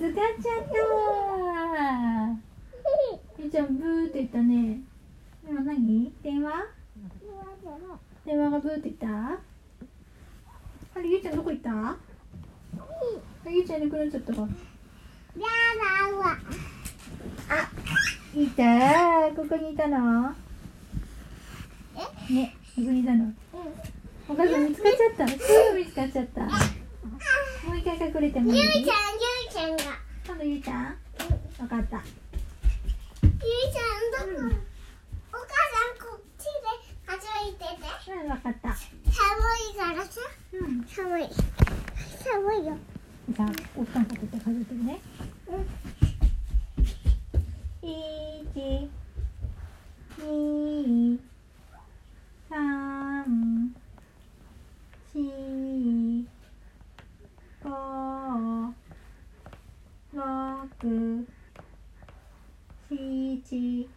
[0.00, 0.72] 見つかっちゃった
[3.38, 4.80] ゆうちゃんブーって言ったね。
[5.46, 6.10] 今何？
[6.22, 6.52] 電話？
[8.24, 9.06] 電話がブーって言った？
[10.98, 11.70] あれゆうちゃんどこ行った？
[11.70, 11.98] あ
[13.50, 14.48] ゆうちゃんいなくなっちゃったか。
[18.34, 18.62] いた
[19.36, 20.36] ここにいたのね
[22.74, 23.34] ここにいたの
[24.30, 25.36] お母さん見つかっちゃったす
[25.72, 26.48] ぐ見つかっちゃったも
[27.74, 28.88] う一回隠れてもいいゆうちゃん、ゆう
[29.52, 29.82] ちゃんが。
[30.26, 30.92] 今度ゆうちゃんわ
[31.68, 32.02] かった
[33.22, 34.56] ゆうちゃん、どこ、
[35.32, 36.48] お母さん、こっちで
[37.04, 37.12] 数
[37.48, 37.84] えてて。
[38.12, 38.86] うんわかった寒
[39.72, 40.20] いからさ。
[40.52, 41.24] うん寒い。
[42.22, 42.78] 寒いよ。
[43.28, 45.00] じゃあおっさんかけて数えてるね
[45.48, 45.66] うん。
[47.82, 48.88] 一
[50.16, 51.18] 二
[52.48, 53.74] 三
[55.12, 56.26] 四
[57.64, 58.74] 五
[60.14, 61.26] 六
[62.88, 63.88] 七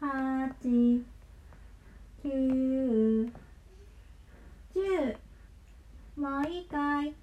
[0.00, 1.13] 八
[2.34, 3.30] 10
[6.16, 6.42] もう。
[6.48, 7.14] 一回。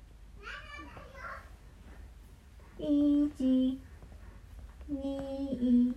[2.80, 3.78] 1
[4.90, 5.94] 2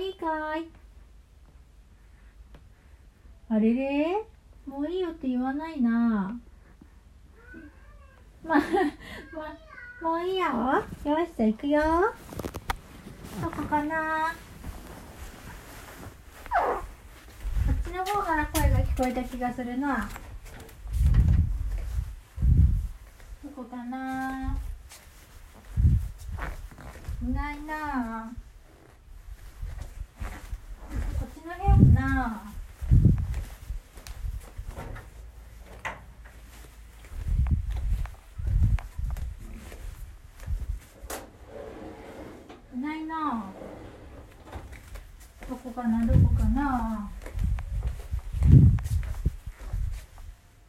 [0.00, 0.66] いいかい。
[3.50, 4.24] あれれ？
[4.66, 6.38] もういいよって言わないな。
[8.42, 8.60] ま、ま、
[10.00, 10.46] もういいよ。
[10.46, 11.18] よし、じゃあ
[11.48, 11.82] 行くよ。
[13.42, 14.34] どこかな？
[16.48, 16.82] こ
[17.72, 20.08] っちの方から声が聞こえた気がするな。
[23.44, 24.56] どこかな？
[27.22, 27.74] いないな。
[28.24, 28.30] あ
[31.40, 32.42] こっちの部屋かな。
[42.80, 43.44] ないな。
[45.48, 47.10] どこかなどこかな。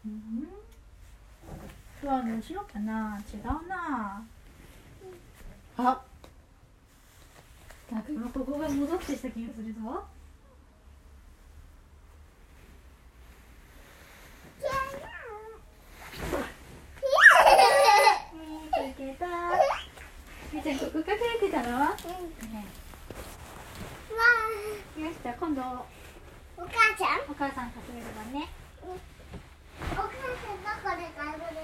[0.06, 0.48] うん。
[2.02, 3.22] ドアの後ろかな。
[3.34, 4.24] 違うな。
[5.78, 6.02] あ。
[7.92, 10.06] なんか今ここが戻ってきた気がするぞ
[18.82, 19.26] 見つけた
[20.51, 21.14] みーちゃんここ隠れ
[21.48, 21.96] てたの、ね
[24.98, 25.66] よしじゃあ今度お
[26.62, 26.68] 母
[26.98, 27.22] ちゃん？
[27.32, 28.48] お母さん隠れるわね。
[28.84, 31.20] お母さんどこで隠
[31.56, 31.64] れ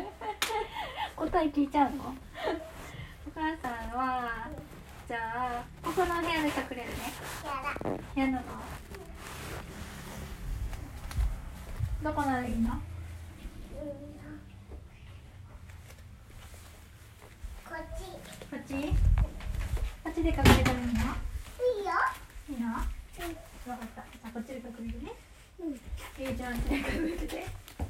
[0.00, 0.08] る？
[1.16, 1.96] 答え聞いちゃうの？
[2.06, 4.48] お母さんは
[5.06, 5.18] じゃ
[5.60, 6.94] あここの部屋で隠れるね。
[8.14, 8.44] 部屋なの？
[12.02, 12.70] どこならいいの？
[17.68, 18.02] こっち
[18.50, 20.64] こっちこっちで隠れたらいいの？
[20.64, 21.92] いいよ。
[22.50, 22.66] いいの？
[22.72, 22.84] わか
[23.74, 24.02] った。
[24.02, 25.12] じゃあこっちで隠れるね。
[25.60, 25.80] うん。
[26.18, 27.84] ゆうちゃんこっちで数えててこ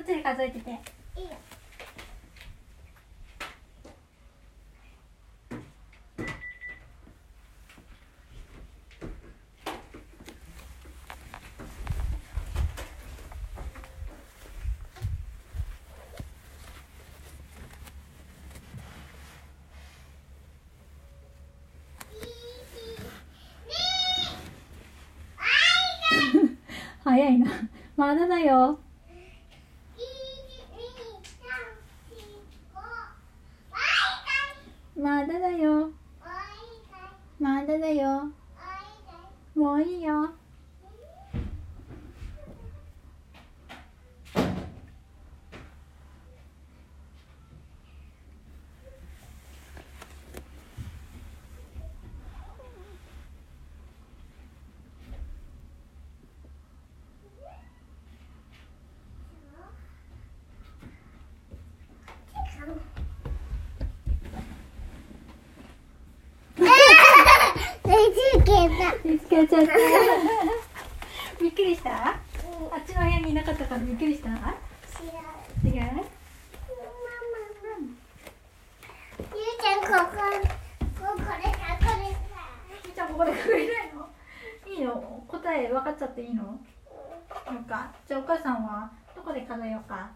[0.00, 0.70] っちで数えてて。
[0.70, 1.30] いいよ
[27.04, 27.50] 早いな。
[27.96, 28.78] まだだよ。
[34.96, 35.90] まだだよ。
[37.38, 38.32] まだだよ。
[39.54, 40.37] もういいよ
[69.04, 69.72] 見つけちゃった。
[71.40, 72.18] びっくりした、あっ
[72.86, 74.28] ちの部屋にいなかったからびっくりした？
[74.28, 74.36] 違う
[75.64, 75.84] 違う、ゆう
[79.60, 80.18] ちゃんここ
[80.98, 81.54] ここで隠
[82.00, 82.08] れ
[82.84, 83.96] ゆうちゃんここで隠れないの？
[84.66, 85.24] いいの？
[85.28, 86.60] 答え分かっちゃっていいの？
[87.46, 87.92] なんか？
[88.06, 90.10] じゃあお母さんはどこで数えようか？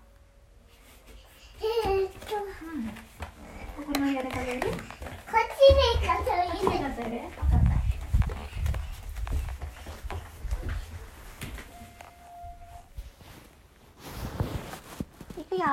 [1.61, 1.65] え
[2.07, 2.41] っと、う
[2.79, 4.61] ん、ここの部屋で数える？
[4.63, 5.63] こっち
[6.01, 6.51] で数える。
[6.51, 7.21] こっちで数える？
[15.53, 15.65] 分かったいよ。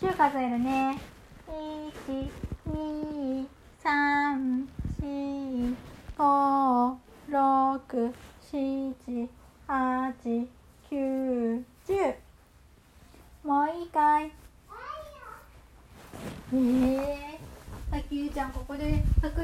[0.00, 0.98] 10数えるね。
[1.46, 2.30] 1
[2.70, 3.46] 2
[3.84, 4.66] 3
[5.02, 5.76] 4
[6.16, 6.96] 5
[7.28, 8.12] 6
[8.52, 9.28] 7
[9.68, 10.46] 8
[10.90, 12.14] 9 10
[13.44, 14.32] もういいかい。
[16.54, 17.40] ええ
[17.90, 19.02] さっきゆちゃんここで隠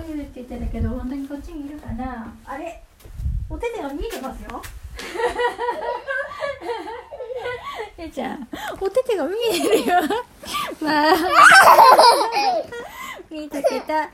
[0.09, 2.33] れるって言ってたけど本当にこっちにいるかな？
[2.47, 2.83] あれ
[3.51, 4.63] お手手が見えてますよ
[7.99, 8.49] ゆうちゃん
[8.81, 9.95] お手手が見えてるよ。
[10.81, 11.15] まあ。
[13.31, 14.09] 見つけた。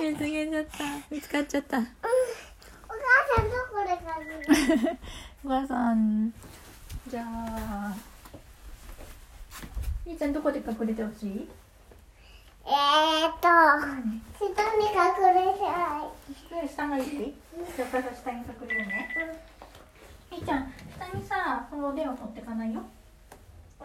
[0.00, 0.84] 見つけちゃった。
[1.10, 1.78] 見つかっちゃった。
[1.78, 1.90] お母
[3.36, 4.32] さんどこで数え
[4.90, 4.98] る
[5.44, 6.32] お母さん
[7.08, 7.92] じゃあ
[10.06, 11.48] ゆうちゃんどこで隠れてほしい？
[12.66, 13.48] えーっと
[14.38, 14.46] 下
[14.76, 14.94] に隠
[15.34, 15.66] れた
[16.62, 16.68] い。
[16.68, 17.34] 下がいい
[17.76, 19.10] じゃあ下に隠れるね。
[20.30, 22.82] みーちゃん下にさそのお電話持ってかないよ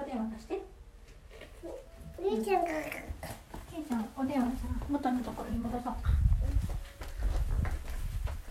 [0.01, 0.62] お電話出して。
[2.22, 2.69] ゆうちゃんが。
[3.72, 5.84] みーちゃんお電話さ元のところに戻そう。
[5.84, 5.94] か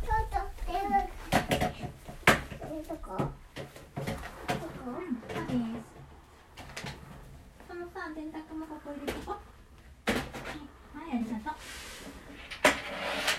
[0.05, 1.09] ちょっと電話。
[2.63, 3.17] えどこ？
[3.17, 3.29] どこ？
[4.89, 5.89] うんそうです。
[7.67, 9.33] そのさ電卓もここ入れとこ。
[9.33, 11.55] はいありがとう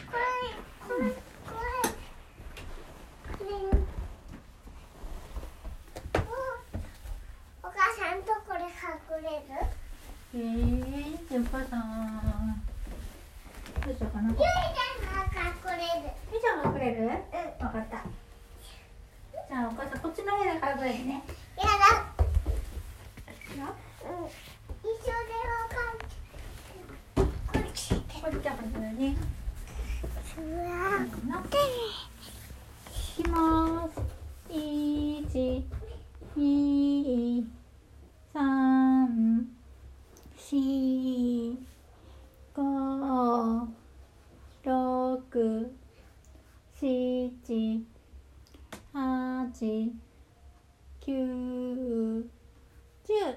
[0.10, 0.34] これ
[0.88, 1.14] これ
[1.46, 1.86] これ
[3.38, 3.52] これ
[7.64, 8.70] おお母さんどこで隠
[9.24, 9.50] れる
[10.32, 12.62] えー、じゃあお母さん
[13.84, 14.30] どうしようかな。
[14.30, 16.14] ゆいちゃんが隠れる。
[16.32, 17.02] みーちゃん隠れる？
[17.02, 17.66] うん。
[17.66, 17.98] わかった。
[19.34, 21.24] じゃあお母さんこっちの部屋で数えるね。
[21.58, 21.70] やだ。
[23.56, 23.66] うん。
[24.84, 25.82] 一緒でわか
[27.24, 29.18] んこれ聞いてここでじゃあ数えるね
[49.60, 49.92] 8
[51.02, 52.24] 9
[53.06, 53.36] 10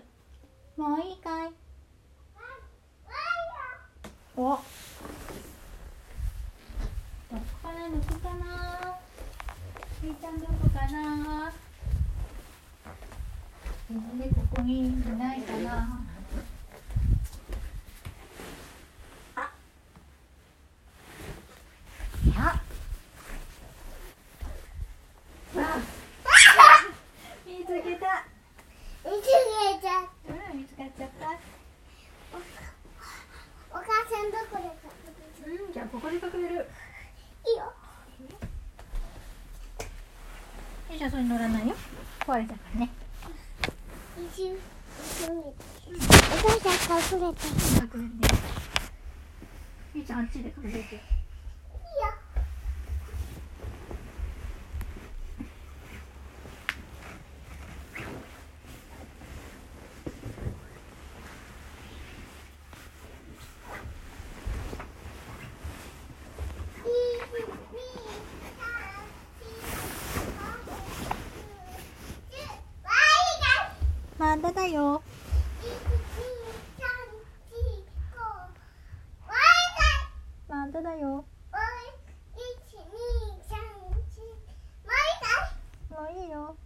[0.77, 1.51] もう一回。
[4.37, 4.51] お。
[4.51, 4.63] どこ
[7.61, 8.99] から抜くかな？
[10.01, 11.53] ひーちゃんどこかな？
[13.91, 16.01] 全然ここにいないかな？
[36.33, 36.67] ゃあここで隠れる。
[37.47, 37.65] いいよ。
[40.91, 41.75] よいしょそれ乗らないよ。
[42.21, 42.91] 壊れからね。
[44.17, 44.57] 一瞬
[45.01, 45.55] 一緒にお
[46.61, 47.47] 母さん隠れて。
[47.49, 48.29] 隠れるね
[49.95, 51.01] みーちゃんあっちで隠れて
[74.19, 75.03] まだだよ
[80.49, 81.25] まだだよも
[86.09, 86.57] ういいよ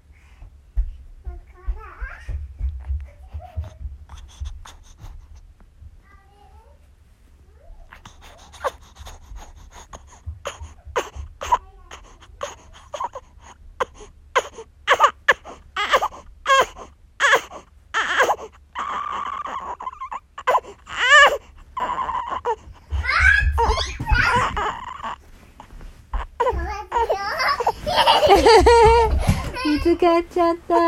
[30.19, 30.77] っちゃった。
[30.77, 30.79] え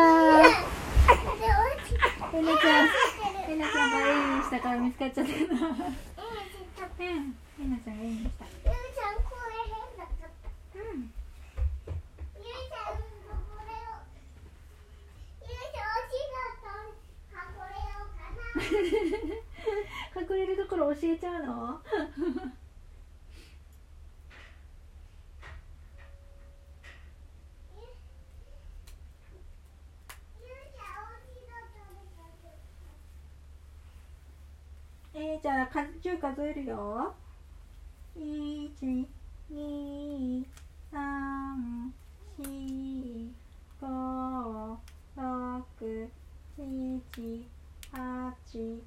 [2.42, 2.88] なちゃん
[3.48, 4.02] えなちゃんが A
[4.36, 4.60] にした。
[4.60, 5.32] から見つかっちゃった。
[5.32, 5.44] なうん
[7.60, 8.44] えなちゃんが A にした。
[8.44, 8.50] うん
[20.16, 21.80] 隠れるところ教えちゃうの
[35.40, 37.14] じゃあ数10数えるよ。
[38.16, 38.70] 1
[39.52, 40.44] 2
[40.92, 40.98] 3
[42.40, 43.30] 4
[43.80, 44.76] 5
[45.16, 46.08] 6
[46.58, 47.44] 7
[47.92, 48.82] 8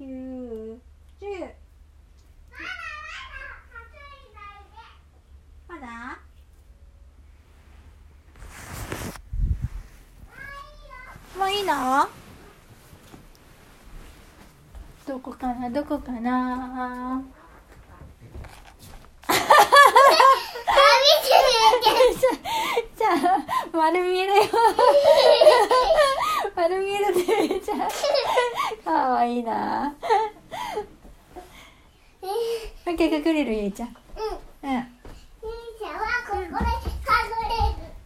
[0.00, 0.78] 9
[1.20, 1.54] 10
[5.68, 6.18] まだ
[11.38, 12.08] もういいの
[15.06, 17.22] どこかなどこかな？
[22.96, 24.42] じゃあ丸見えだよ
[26.54, 27.88] 丸見えだってじゃあ
[28.84, 29.94] かわいいな。
[32.22, 32.28] も
[32.86, 33.88] う一回隠れるゆいちゃん。
[33.88, 34.70] うん。
[34.70, 34.74] うん。
[34.74, 34.82] ゆい
[35.78, 36.60] ちゃんはここで隠れる。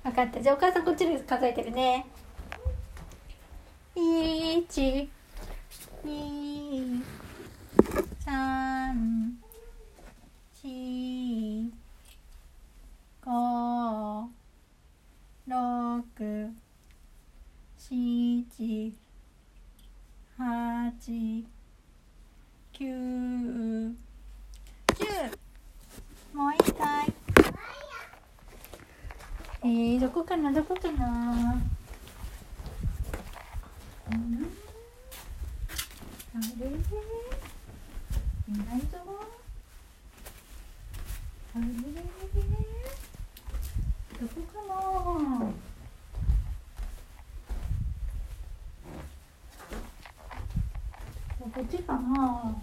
[0.04, 0.40] 分かった。
[0.40, 2.06] じゃあお母さんこっちで数えてるね。
[3.96, 5.08] 1
[6.04, 7.02] 2
[8.26, 9.36] 3
[10.64, 11.70] 4
[13.22, 14.28] 5
[15.46, 16.50] 6
[17.78, 18.92] 7
[20.38, 21.44] 8
[22.72, 23.94] 9
[24.88, 25.38] 10
[26.34, 27.12] もう一回。
[29.62, 31.56] えー、どこかなどこかな。
[34.10, 34.48] うん。
[36.34, 37.15] あれ？
[38.48, 38.86] ないぞ
[41.54, 41.64] あれ？
[44.18, 44.74] どこかな
[51.54, 52.54] こっちかな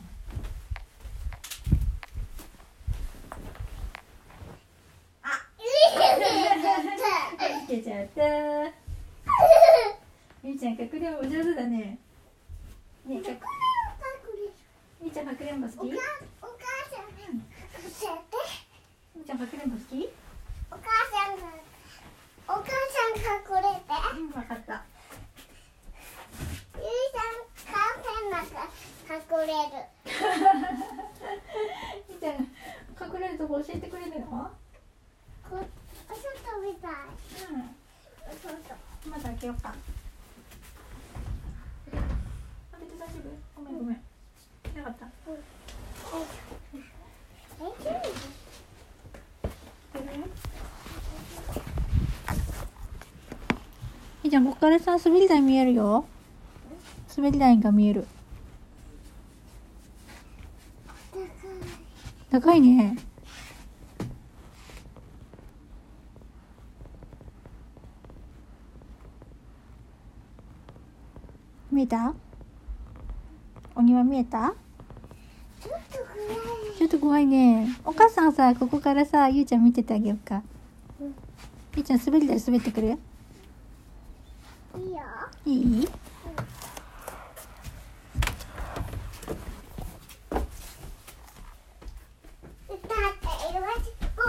[7.64, 8.22] いけちゃった
[10.44, 11.98] ゆいちゃんかくれんぼ上手だね
[13.06, 13.30] ねか
[15.02, 16.00] ゆいちゃんかくれんぼ好きゆい
[16.42, 16.54] お母
[16.92, 18.20] さん教え
[19.24, 20.10] てちゃんかくれんぼ好き
[20.72, 21.42] お母さんが
[22.48, 22.72] お母さ
[23.10, 23.26] ん隠
[23.64, 23.88] れて
[24.20, 24.84] うん分かった
[26.76, 28.44] ゆいさんカフェの中
[29.14, 29.88] 隠れる
[32.10, 32.34] ゆいちゃん
[33.54, 34.26] 教えてくれるの？
[34.28, 34.50] こ
[35.52, 35.62] お外
[36.64, 36.92] みたい
[37.52, 39.76] うんまだ開けようか
[42.72, 43.98] 開けて大丈夫ごめんごめん
[44.76, 45.06] なかった
[54.24, 56.06] いいじゃんここからさ滑り台見えるよ
[57.16, 58.08] 滑り台が見える
[62.32, 62.98] 高いね
[71.84, 72.14] 見えた？
[73.76, 74.54] お庭見えた？
[75.62, 76.06] ちょっと暗
[76.76, 76.78] い。
[76.78, 77.76] ちょっと怖いね。
[77.84, 80.44] お母さんさここからさゆうちゃん見ててあげようか。
[81.02, 81.14] うん。
[81.76, 82.88] ゆうちゃん滑り台滑ってくる？
[82.88, 82.92] い
[84.80, 85.00] いよ。
[85.46, 85.90] いいだ
[92.70, 93.68] っているわ
[94.16, 94.24] こ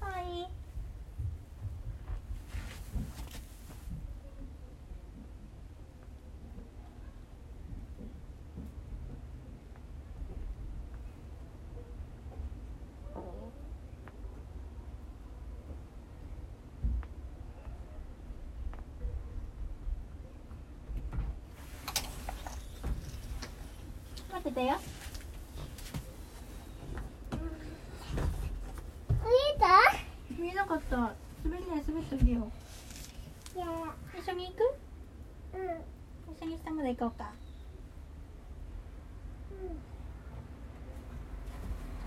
[0.00, 0.48] はい
[24.30, 24.78] 待ってたよ。
[29.10, 29.16] 見
[29.54, 29.66] えた？
[30.42, 30.96] 見えなかった。
[30.96, 31.12] 滑
[31.58, 32.50] り台滑ってあげよ。
[33.54, 33.66] いや。
[33.66, 33.68] う
[34.18, 34.56] 一緒に行く？
[35.54, 35.60] うん。
[36.34, 37.30] 一緒に下まで行こうか。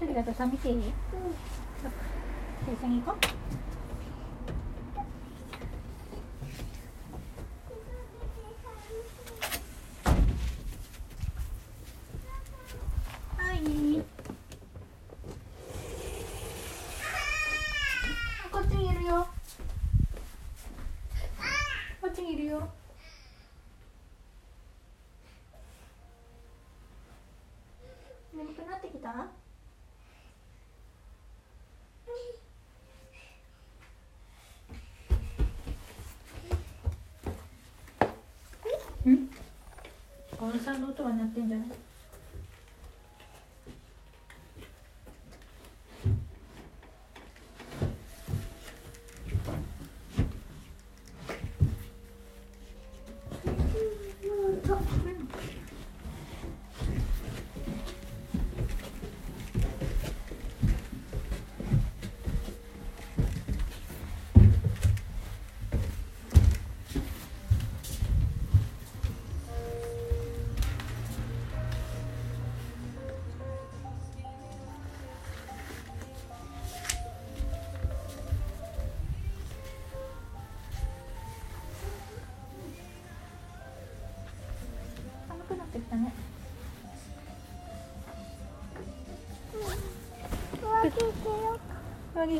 [0.01, 0.71] 一人だと寂しい？
[0.73, 0.79] うん。
[0.81, 0.85] 一
[2.83, 3.25] 緒に行こう
[29.01, 29.27] た？
[39.05, 39.29] うん？
[40.59, 41.67] さんの音は鳴ってんじゃない？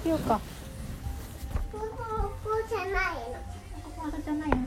[0.04, 0.40] げようか。
[1.72, 2.96] ここじゃないの。
[3.84, 4.61] ここじゃないの。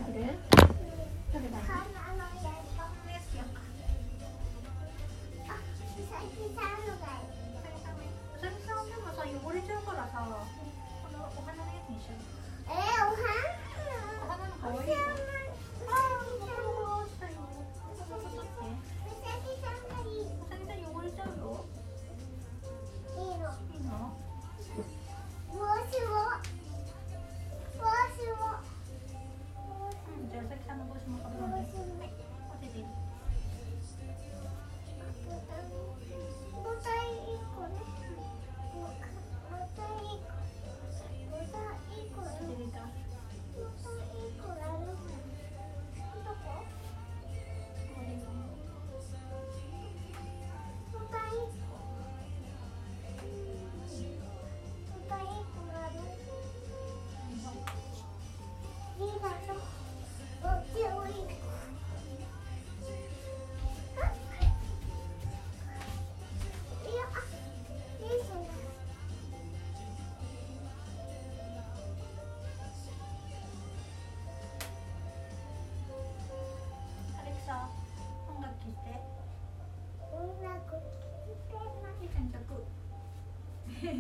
[83.95, 83.97] ち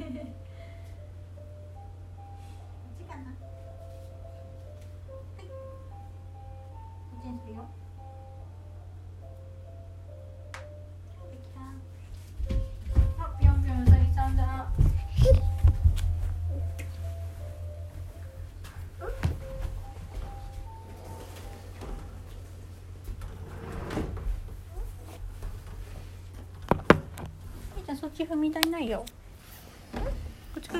[11.56, 11.60] ゃ。
[13.24, 13.30] あ、
[27.92, 27.96] ん。
[27.96, 29.04] そっち踏み台ないよ。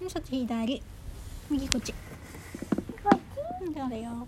[0.00, 0.82] もうちょ左。
[1.50, 1.92] 右こっち。
[3.02, 3.18] こっ
[3.72, 3.74] ち？
[3.90, 4.26] だよ。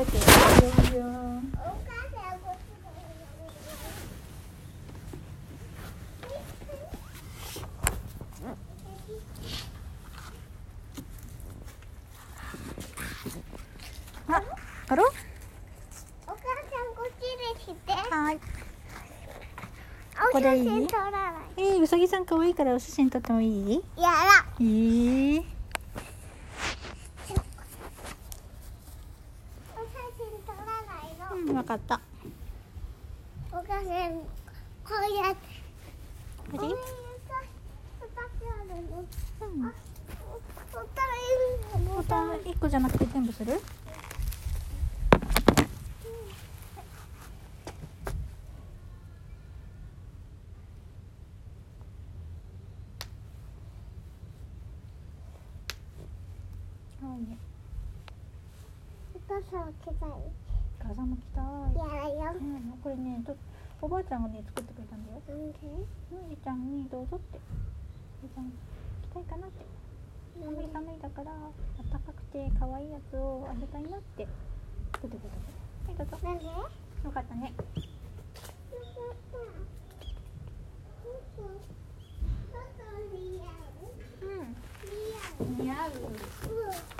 [0.00, 0.20] えてあ
[0.60, 1.04] げるよ。
[14.28, 14.42] あ、
[14.88, 15.04] あろ？
[15.04, 17.22] お母さんこっち
[17.58, 17.92] でして？
[17.92, 18.38] はい。
[20.32, 20.68] これいい？
[21.56, 23.82] えー、うさぎさん可愛いからお写真撮ってもいい？
[23.96, 24.14] やら。
[24.60, 25.44] えー
[34.90, 35.38] こうやって。
[36.50, 36.66] これ。
[39.46, 39.62] うん。
[41.86, 43.52] ボタン一個じゃなくて全部する？
[59.14, 60.08] お母さんも来たい。
[60.10, 60.32] お
[60.82, 61.44] 母さんも来たい。
[62.00, 62.32] やいよ。
[62.34, 62.44] うん、
[62.82, 63.36] これね、と。
[63.82, 65.22] おばあちゃんがね作ってくれたんだよ。
[65.26, 65.58] なんで
[66.12, 67.38] のりちゃんにどうぞって。
[67.38, 67.42] の
[68.22, 68.52] りちゃん
[69.10, 69.64] 着たいかなって。
[70.40, 71.34] 寒い寒いだからあ
[71.82, 74.26] ったかくて可愛いやつをあげたいなって。
[74.92, 76.28] 作ってくれたんだよはいどうぞ。
[76.28, 76.44] なんで？
[76.44, 76.50] よ
[77.04, 77.52] よかったね。
[77.56, 79.40] かった
[84.26, 84.28] う
[85.48, 85.56] ん。
[85.56, 86.99] 似合う